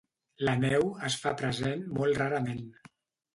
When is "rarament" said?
2.23-2.65